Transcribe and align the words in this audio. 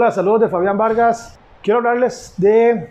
Hola, 0.00 0.12
saludos 0.12 0.42
de 0.42 0.48
Fabián 0.48 0.78
Vargas. 0.78 1.36
Quiero 1.60 1.78
hablarles 1.78 2.34
de 2.36 2.88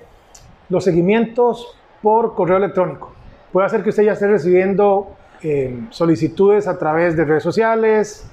los 0.67 0.83
seguimientos 0.83 1.73
por 2.01 2.35
correo 2.35 2.57
electrónico. 2.57 3.13
Puede 3.49 3.69
ser 3.69 3.81
que 3.81 3.91
usted 3.91 4.03
ya 4.03 4.11
esté 4.11 4.27
recibiendo 4.27 5.15
eh, 5.41 5.85
solicitudes 5.89 6.67
a 6.67 6.77
través 6.77 7.15
de 7.15 7.23
redes 7.23 7.43
sociales, 7.43 8.29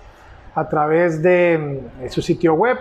a 0.56 0.69
través 0.69 1.23
de 1.23 1.87
mm, 2.02 2.09
su 2.09 2.20
sitio 2.20 2.55
web, 2.55 2.77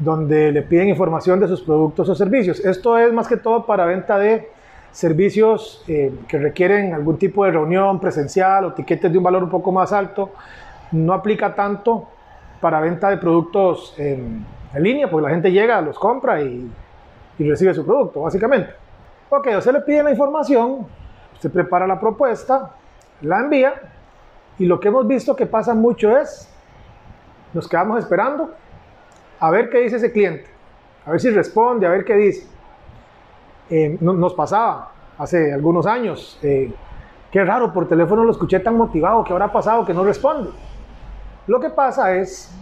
donde 0.00 0.50
le 0.50 0.62
piden 0.62 0.88
información 0.88 1.38
de 1.38 1.46
sus 1.46 1.60
productos 1.60 2.08
o 2.08 2.14
servicios. 2.16 2.58
Esto 2.58 2.98
es 2.98 3.12
más 3.12 3.28
que 3.28 3.36
todo 3.36 3.66
para 3.66 3.84
venta 3.84 4.18
de 4.18 4.48
servicios 4.90 5.84
eh, 5.86 6.12
que 6.26 6.38
requieren 6.38 6.92
algún 6.92 7.18
tipo 7.18 7.44
de 7.44 7.52
reunión 7.52 8.00
presencial 8.00 8.64
o 8.64 8.72
tiquetes 8.72 9.12
de 9.12 9.16
un 9.16 9.22
valor 9.22 9.44
un 9.44 9.50
poco 9.50 9.70
más 9.70 9.92
alto. 9.92 10.30
No 10.90 11.12
aplica 11.12 11.54
tanto 11.54 12.08
para 12.60 12.80
venta 12.80 13.08
de 13.10 13.16
productos 13.16 13.94
en 13.98 14.44
línea, 14.78 15.10
porque 15.10 15.24
la 15.24 15.30
gente 15.30 15.50
llega, 15.50 15.80
los 15.80 15.98
compra 15.98 16.40
y, 16.42 16.70
recibe 17.38 17.72
su 17.72 17.84
producto, 17.84 18.20
básicamente. 18.20 18.70
Ok, 19.30 19.48
usted 19.56 19.72
le 19.72 19.80
pide 19.80 20.02
la 20.02 20.10
información, 20.10 20.86
usted 21.32 21.50
prepara 21.50 21.86
la 21.86 21.98
propuesta, 21.98 22.72
la 23.22 23.40
envía 23.40 23.74
y 24.58 24.66
lo 24.66 24.78
que 24.78 24.88
hemos 24.88 25.06
visto 25.06 25.34
que 25.34 25.46
pasa 25.46 25.74
mucho 25.74 26.16
es, 26.18 26.52
nos 27.54 27.66
quedamos 27.66 27.98
esperando 27.98 28.50
a 29.38 29.50
ver 29.50 29.70
qué 29.70 29.78
dice 29.78 29.96
ese 29.96 30.12
cliente, 30.12 30.46
a 31.06 31.12
ver 31.12 31.20
si 31.20 31.30
responde, 31.30 31.86
a 31.86 31.90
ver 31.90 32.04
qué 32.04 32.14
dice. 32.14 32.46
Eh, 33.70 33.96
nos 34.00 34.34
pasaba 34.34 34.92
hace 35.16 35.54
algunos 35.54 35.86
años, 35.86 36.38
eh, 36.42 36.70
qué 37.30 37.42
raro, 37.42 37.72
por 37.72 37.88
teléfono 37.88 38.24
lo 38.24 38.32
escuché 38.32 38.60
tan 38.60 38.76
motivado, 38.76 39.24
¿qué 39.24 39.32
habrá 39.32 39.50
pasado 39.50 39.86
que 39.86 39.94
no 39.94 40.04
responde? 40.04 40.50
Lo 41.46 41.60
que 41.60 41.70
pasa 41.70 42.14
es 42.16 42.54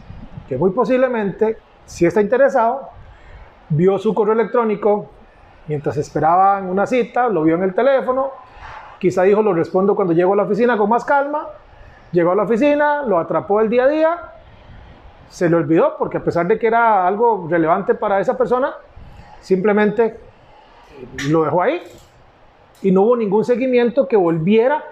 que 0.49 0.57
muy 0.57 0.71
posiblemente, 0.71 1.59
si 1.85 2.07
está 2.07 2.21
interesado, 2.21 2.89
vio 3.69 3.99
su 3.99 4.15
correo 4.15 4.35
electrónico 4.35 5.11
mientras 5.67 5.97
esperaba 5.97 6.59
en 6.59 6.67
una 6.67 6.87
cita, 6.87 7.29
lo 7.29 7.43
vio 7.43 7.57
en 7.57 7.63
el 7.63 7.75
teléfono, 7.75 8.31
quizá 8.99 9.25
dijo, 9.25 9.43
lo 9.43 9.53
respondo 9.53 9.95
cuando 9.95 10.15
llego 10.15 10.33
a 10.33 10.37
la 10.37 10.45
oficina 10.45 10.79
con 10.79 10.89
más 10.89 11.05
calma, 11.05 11.47
llegó 12.13 12.33
a 12.33 12.35
la 12.35 12.45
oficina, 12.45 13.03
lo 13.03 13.19
atrapó 13.19 13.61
el 13.61 13.69
día 13.69 13.85
a 13.85 13.89
día 13.89 14.19
se 15.29 15.49
le 15.49 15.57
olvidó 15.57 15.97
porque 15.99 16.19
a 16.19 16.25
pesar 16.25 16.47
de 16.47 16.59
que 16.59 16.67
era 16.67 17.07
algo 17.07 17.47
relevante 17.49 17.95
para 17.95 18.21
esa 18.21 18.37
persona, 18.37 18.75
simplemente 19.41 20.05
eh, 20.07 20.19
lo 21.29 21.45
dejó 21.45 21.63
ahí 21.63 21.83
y 22.83 22.91
no 22.91 23.03
hubo 23.03 23.17
ningún 23.17 23.45
seguimiento 23.45 24.09
que 24.09 24.17
volviera 24.17 24.83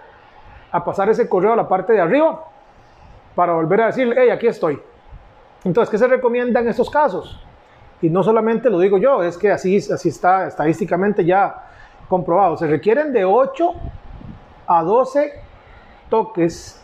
a 0.71 0.85
pasar 0.85 1.09
ese 1.09 1.29
correo 1.29 1.53
a 1.53 1.57
la 1.57 1.69
parte 1.69 1.93
de 1.93 2.01
arriba 2.01 2.45
para 3.37 3.53
volver 3.53 3.83
a 3.83 3.87
decirle, 3.87 4.17
hey, 4.19 4.31
aquí 4.31 4.49
estoy. 4.49 4.81
Entonces, 5.63 5.91
¿qué 5.91 5.99
se 5.99 6.09
recomienda 6.09 6.59
en 6.59 6.69
estos 6.69 6.91
casos? 6.91 7.41
Y 8.01 8.11
no 8.11 8.23
solamente 8.23 8.71
lo 8.71 8.81
digo 8.81 8.99
yo, 8.99 9.23
es 9.23 9.37
que 9.37 9.53
así, 9.53 9.77
así 9.77 10.09
está 10.09 10.49
estadísticamente 10.49 11.25
ya 11.25 11.55
comprobado. 12.09 12.57
Se 12.57 12.67
requieren 12.67 13.13
de 13.13 13.25
8 13.25 13.75
a 14.67 14.83
12 14.83 15.33
toques 16.09 16.83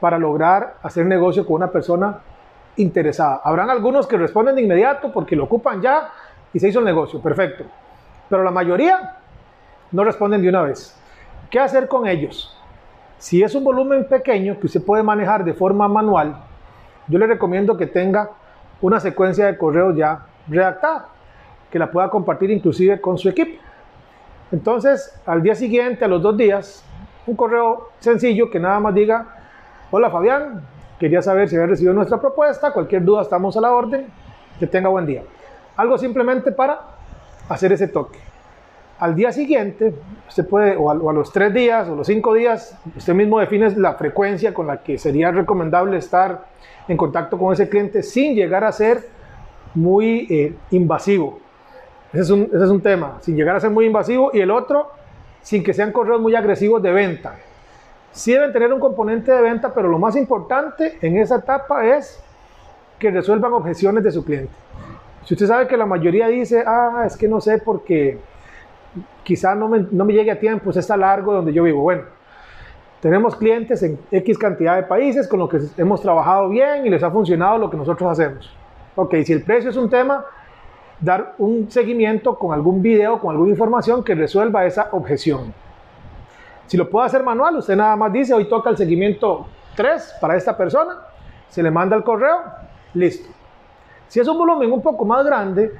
para 0.00 0.18
lograr 0.18 0.76
hacer 0.82 1.06
negocio 1.06 1.46
con 1.46 1.56
una 1.56 1.70
persona 1.70 2.20
interesada. 2.76 3.40
Habrán 3.42 3.70
algunos 3.70 4.06
que 4.06 4.16
responden 4.18 4.56
de 4.56 4.62
inmediato 4.62 5.10
porque 5.10 5.34
lo 5.34 5.44
ocupan 5.44 5.80
ya 5.80 6.10
y 6.52 6.60
se 6.60 6.68
hizo 6.68 6.80
el 6.80 6.84
negocio, 6.84 7.20
perfecto. 7.22 7.64
Pero 8.28 8.42
la 8.42 8.50
mayoría 8.50 9.16
no 9.92 10.04
responden 10.04 10.42
de 10.42 10.48
una 10.48 10.62
vez. 10.62 10.94
¿Qué 11.50 11.58
hacer 11.58 11.88
con 11.88 12.06
ellos? 12.06 12.59
Si 13.20 13.40
es 13.40 13.54
un 13.54 13.62
volumen 13.62 14.08
pequeño 14.08 14.58
que 14.58 14.66
usted 14.66 14.82
puede 14.82 15.04
manejar 15.04 15.44
de 15.44 15.54
forma 15.54 15.86
manual, 15.86 16.42
yo 17.06 17.18
le 17.20 17.28
recomiendo 17.28 17.76
que 17.76 17.86
tenga 17.86 18.30
una 18.80 18.98
secuencia 18.98 19.46
de 19.46 19.56
correos 19.56 19.96
ya 19.96 20.26
redactada, 20.48 21.06
que 21.70 21.78
la 21.78 21.92
pueda 21.92 22.10
compartir 22.10 22.50
inclusive 22.50 23.00
con 23.00 23.16
su 23.16 23.28
equipo. 23.28 23.62
Entonces, 24.50 25.16
al 25.24 25.40
día 25.42 25.54
siguiente, 25.54 26.04
a 26.04 26.08
los 26.08 26.20
dos 26.20 26.36
días, 26.36 26.84
un 27.28 27.36
correo 27.36 27.90
sencillo 28.00 28.50
que 28.50 28.58
nada 28.58 28.80
más 28.80 28.92
diga, 28.92 29.28
hola 29.92 30.10
Fabián, 30.10 30.62
Quería 31.00 31.22
saber 31.22 31.48
si 31.48 31.56
había 31.56 31.68
recibido 31.68 31.94
nuestra 31.94 32.20
propuesta. 32.20 32.74
Cualquier 32.74 33.02
duda, 33.02 33.22
estamos 33.22 33.56
a 33.56 33.60
la 33.62 33.72
orden. 33.72 34.06
Que 34.58 34.66
tenga 34.66 34.90
buen 34.90 35.06
día. 35.06 35.22
Algo 35.74 35.96
simplemente 35.96 36.52
para 36.52 36.78
hacer 37.48 37.72
ese 37.72 37.88
toque. 37.88 38.18
Al 39.00 39.14
día 39.14 39.32
siguiente, 39.32 39.94
usted 40.28 40.46
puede, 40.46 40.76
o 40.76 40.90
a, 40.90 40.94
los 40.94 41.32
tres 41.32 41.54
días 41.54 41.88
o 41.88 41.96
los 41.96 42.06
cinco 42.06 42.34
días, 42.34 42.78
usted 42.94 43.14
mismo 43.14 43.40
define 43.40 43.70
la 43.76 43.94
frecuencia 43.94 44.52
con 44.52 44.66
la 44.66 44.82
que 44.82 44.98
sería 44.98 45.30
recomendable 45.30 45.96
estar 45.96 46.44
en 46.86 46.98
contacto 46.98 47.38
con 47.38 47.54
ese 47.54 47.66
cliente 47.66 48.02
sin 48.02 48.34
llegar 48.34 48.62
a 48.62 48.72
ser 48.72 49.08
muy 49.74 50.26
eh, 50.28 50.54
invasivo. 50.72 51.38
Ese 52.12 52.22
es, 52.22 52.30
un, 52.30 52.42
ese 52.52 52.62
es 52.62 52.70
un 52.70 52.82
tema, 52.82 53.16
sin 53.22 53.36
llegar 53.36 53.56
a 53.56 53.60
ser 53.60 53.70
muy 53.70 53.86
invasivo. 53.86 54.32
Y 54.34 54.40
el 54.40 54.50
otro, 54.50 54.90
sin 55.40 55.64
que 55.64 55.72
sean 55.72 55.92
correos 55.92 56.20
muy 56.20 56.34
agresivos 56.34 56.82
de 56.82 56.92
venta. 56.92 57.36
Sí 58.12 58.32
deben 58.32 58.52
tener 58.52 58.70
un 58.70 58.80
componente 58.80 59.32
de 59.32 59.40
venta, 59.40 59.72
pero 59.72 59.88
lo 59.88 59.98
más 59.98 60.14
importante 60.14 60.98
en 61.00 61.16
esa 61.16 61.36
etapa 61.36 61.86
es 61.86 62.22
que 62.98 63.10
resuelvan 63.10 63.54
objeciones 63.54 64.04
de 64.04 64.10
su 64.10 64.22
cliente. 64.22 64.52
Si 65.24 65.32
usted 65.32 65.46
sabe 65.46 65.66
que 65.66 65.78
la 65.78 65.86
mayoría 65.86 66.28
dice, 66.28 66.62
ah, 66.66 67.04
es 67.06 67.16
que 67.16 67.28
no 67.28 67.40
sé 67.40 67.58
porque 67.58 68.18
quizá 69.22 69.54
no 69.54 69.68
me, 69.68 69.86
no 69.90 70.04
me 70.04 70.12
llegue 70.12 70.30
a 70.30 70.38
tiempo, 70.38 70.70
está 70.70 70.96
largo 70.96 71.32
donde 71.32 71.52
yo 71.52 71.62
vivo. 71.62 71.82
Bueno, 71.82 72.02
tenemos 73.00 73.34
clientes 73.36 73.82
en 73.82 73.98
X 74.10 74.36
cantidad 74.36 74.76
de 74.76 74.82
países 74.82 75.26
con 75.26 75.38
los 75.38 75.48
que 75.48 75.58
hemos 75.78 76.02
trabajado 76.02 76.48
bien 76.48 76.86
y 76.86 76.90
les 76.90 77.02
ha 77.02 77.10
funcionado 77.10 77.58
lo 77.58 77.70
que 77.70 77.76
nosotros 77.76 78.10
hacemos. 78.10 78.54
Ok, 78.96 79.14
si 79.24 79.32
el 79.32 79.42
precio 79.42 79.70
es 79.70 79.76
un 79.76 79.88
tema, 79.88 80.24
dar 81.00 81.34
un 81.38 81.70
seguimiento 81.70 82.38
con 82.38 82.52
algún 82.52 82.82
video, 82.82 83.18
con 83.18 83.30
alguna 83.30 83.50
información 83.50 84.04
que 84.04 84.14
resuelva 84.14 84.66
esa 84.66 84.88
objeción. 84.92 85.54
Si 86.66 86.76
lo 86.76 86.90
puede 86.90 87.06
hacer 87.06 87.22
manual, 87.22 87.56
usted 87.56 87.74
nada 87.74 87.96
más 87.96 88.12
dice, 88.12 88.34
hoy 88.34 88.48
toca 88.48 88.70
el 88.70 88.76
seguimiento 88.76 89.46
3 89.76 90.16
para 90.20 90.36
esta 90.36 90.56
persona, 90.56 90.98
se 91.48 91.62
le 91.62 91.70
manda 91.70 91.96
el 91.96 92.04
correo, 92.04 92.42
listo. 92.94 93.28
Si 94.08 94.20
es 94.20 94.28
un 94.28 94.36
volumen 94.36 94.70
un 94.70 94.82
poco 94.82 95.04
más 95.04 95.24
grande, 95.24 95.72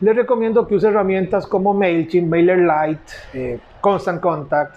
le 0.00 0.12
recomiendo 0.12 0.66
que 0.66 0.74
use 0.74 0.88
herramientas 0.88 1.46
como 1.46 1.74
MailChimp, 1.74 2.28
MailerLite, 2.28 3.12
eh, 3.34 3.60
Constant 3.80 4.20
Contact, 4.20 4.76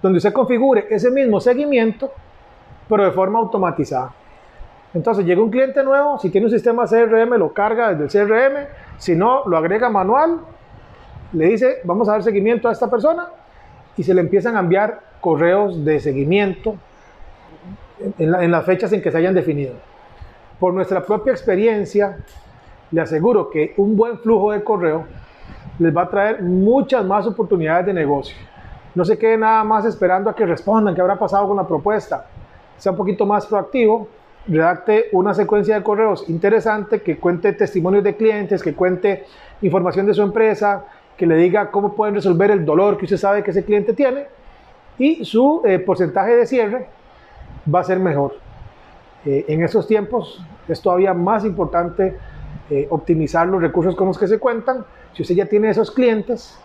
donde 0.00 0.18
usted 0.18 0.32
configure 0.32 0.86
ese 0.90 1.10
mismo 1.10 1.40
seguimiento, 1.40 2.12
pero 2.88 3.04
de 3.04 3.10
forma 3.10 3.38
automatizada. 3.38 4.12
Entonces 4.94 5.24
llega 5.24 5.42
un 5.42 5.50
cliente 5.50 5.82
nuevo, 5.82 6.18
si 6.18 6.30
tiene 6.30 6.46
un 6.46 6.52
sistema 6.52 6.86
CRM, 6.86 7.38
lo 7.38 7.52
carga 7.52 7.94
desde 7.94 8.20
el 8.20 8.28
CRM, 8.28 8.66
si 8.98 9.14
no, 9.14 9.42
lo 9.46 9.56
agrega 9.56 9.88
manual, 9.88 10.40
le 11.32 11.46
dice, 11.46 11.78
vamos 11.84 12.08
a 12.08 12.12
dar 12.12 12.22
seguimiento 12.22 12.68
a 12.68 12.72
esta 12.72 12.90
persona, 12.90 13.28
y 13.96 14.02
se 14.02 14.14
le 14.14 14.20
empiezan 14.20 14.56
a 14.56 14.60
enviar 14.60 15.00
correos 15.20 15.84
de 15.84 16.00
seguimiento 16.00 16.76
en, 18.18 18.50
las 18.50 18.64
fechas 18.64 18.92
en 18.92 19.00
que 19.00 19.10
se 19.10 19.18
hayan 19.18 19.34
definido. 19.34 19.74
Por 20.58 20.74
nuestra 20.74 21.02
propia 21.02 21.32
experiencia, 21.32 22.18
le 22.92 23.00
aseguro 23.00 23.50
que 23.50 23.74
un 23.78 23.96
buen 23.96 24.18
flujo 24.18 24.52
de 24.52 24.62
correo 24.62 25.04
les 25.78 25.96
va 25.96 26.02
a 26.02 26.08
traer 26.08 26.42
muchas 26.42 27.04
más 27.04 27.26
oportunidades 27.26 27.86
de 27.86 27.94
negocio. 27.94 28.36
No 28.94 29.04
se 29.04 29.18
quede 29.18 29.38
nada 29.38 29.64
más 29.64 29.84
esperando 29.86 30.28
a 30.30 30.36
que 30.36 30.44
respondan 30.44 30.94
qué 30.94 31.00
habrá 31.00 31.18
pasado 31.18 31.48
con 31.48 31.56
la 31.56 31.66
propuesta. 31.66 32.26
Sea 32.76 32.92
un 32.92 32.98
poquito 32.98 33.24
más 33.24 33.46
proactivo, 33.46 34.06
redacte 34.46 35.06
una 35.12 35.32
secuencia 35.32 35.76
de 35.76 35.82
correos 35.82 36.28
interesante 36.28 37.00
que 37.00 37.18
cuente 37.18 37.52
testimonios 37.54 38.04
de 38.04 38.16
clientes, 38.16 38.62
que 38.62 38.74
cuente 38.74 39.24
información 39.62 40.06
de 40.06 40.14
su 40.14 40.22
empresa, 40.22 40.84
que 41.16 41.26
le 41.26 41.36
diga 41.36 41.70
cómo 41.70 41.94
pueden 41.94 42.14
resolver 42.14 42.50
el 42.50 42.64
dolor 42.64 42.98
que 42.98 43.04
usted 43.04 43.16
sabe 43.16 43.42
que 43.42 43.52
ese 43.52 43.64
cliente 43.64 43.94
tiene 43.94 44.26
y 44.98 45.24
su 45.24 45.62
eh, 45.64 45.78
porcentaje 45.78 46.36
de 46.36 46.46
cierre 46.46 46.86
va 47.72 47.80
a 47.80 47.84
ser 47.84 47.98
mejor. 47.98 48.34
Eh, 49.24 49.44
en 49.48 49.62
estos 49.62 49.86
tiempos 49.86 50.44
es 50.68 50.82
todavía 50.82 51.14
más 51.14 51.44
importante 51.44 52.16
eh, 52.74 52.86
optimizar 52.88 53.46
los 53.46 53.60
recursos 53.60 53.94
con 53.94 54.06
los 54.06 54.18
que 54.18 54.26
se 54.26 54.38
cuentan. 54.38 54.82
Si 55.12 55.20
usted 55.20 55.34
ya 55.34 55.44
tiene 55.44 55.68
esos 55.68 55.90
clientes, 55.90 56.58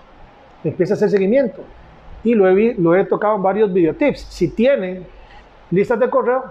empieza 0.63 0.93
a 0.93 0.95
hacer 0.95 1.09
seguimiento. 1.09 1.61
Y 2.23 2.33
lo 2.33 2.95
he, 2.95 3.03
tocado 3.03 3.35
en 3.35 3.43
varios 3.43 3.73
videotips. 3.73 4.21
Si 4.21 4.47
tienen 4.47 5.05
listas 5.69 5.99
de 5.99 6.09
correo, 6.09 6.45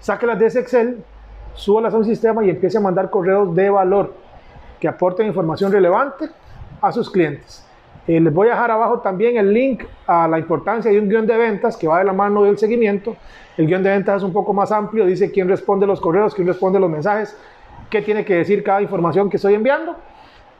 sáquelas 0.00 0.38
de 0.38 0.46
ese 0.46 0.60
Excel, 0.60 1.04
súbalas 1.52 1.92
a 1.92 1.98
un 1.98 2.06
sistema 2.06 2.42
y 2.42 2.48
empiece 2.48 2.78
a 2.78 2.80
mandar 2.80 3.10
correos 3.10 3.54
de 3.54 3.68
valor 3.68 4.14
que 4.80 4.88
aporten 4.88 5.26
información 5.26 5.70
relevante 5.70 6.24
a 6.80 6.90
sus 6.90 7.10
clientes. 7.10 7.62
Eh, 8.06 8.18
les 8.20 8.32
voy 8.32 8.48
a 8.48 8.52
dejar 8.52 8.70
abajo 8.70 9.00
también 9.00 9.36
el 9.36 9.52
link 9.52 9.84
a 10.06 10.26
la 10.26 10.38
importancia 10.38 10.90
de 10.90 10.98
un 10.98 11.10
guion 11.10 11.26
de 11.26 11.36
ventas 11.36 11.76
que 11.76 11.86
va 11.86 11.98
de 11.98 12.06
la 12.06 12.14
mano 12.14 12.44
del 12.44 12.56
seguimiento. 12.56 13.16
El 13.58 13.66
guion 13.66 13.82
de 13.82 13.90
ventas 13.90 14.16
es 14.16 14.22
un 14.22 14.32
poco 14.32 14.54
más 14.54 14.72
amplio, 14.72 15.04
dice 15.04 15.30
quién 15.30 15.46
responde 15.46 15.86
los 15.86 16.00
correos, 16.00 16.34
quién 16.34 16.48
responde 16.48 16.80
los 16.80 16.88
mensajes, 16.88 17.36
qué 17.90 18.02
tiene 18.02 18.24
que 18.24 18.34
decir 18.34 18.62
cada 18.62 18.82
información 18.82 19.30
que 19.30 19.36
estoy 19.36 19.54
enviando, 19.54 19.96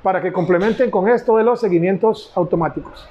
para 0.02 0.22
que 0.22 0.32
complementen 0.32 0.90
con 0.90 1.08
esto 1.08 1.36
de 1.36 1.44
los 1.44 1.60
seguimientos 1.60 2.32
automáticos. 2.34 3.08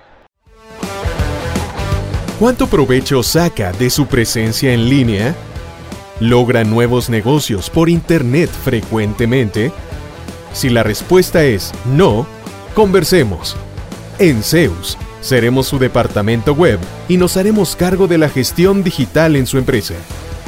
¿Cuánto 2.39 2.67
provecho 2.67 3.23
saca 3.23 3.71
de 3.71 3.89
su 3.89 4.05
presencia 4.05 4.71
en 4.73 4.89
línea? 4.89 5.33
¿Logra 6.19 6.63
nuevos 6.63 7.09
negocios 7.09 7.69
por 7.69 7.89
Internet 7.89 8.49
frecuentemente? 8.49 9.71
Si 10.53 10.69
la 10.69 10.83
respuesta 10.83 11.43
es 11.43 11.73
no, 11.85 12.27
conversemos. 12.75 13.57
En 14.19 14.43
Zeus, 14.43 14.97
seremos 15.21 15.67
su 15.67 15.79
departamento 15.79 16.53
web 16.53 16.79
y 17.07 17.17
nos 17.17 17.37
haremos 17.37 17.75
cargo 17.75 18.07
de 18.07 18.17
la 18.17 18.29
gestión 18.29 18.83
digital 18.83 19.35
en 19.35 19.45
su 19.45 19.57
empresa, 19.57 19.95